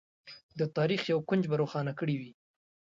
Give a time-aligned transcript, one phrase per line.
[0.59, 2.31] د تاریخ یو کونج به روښانه کړی وي.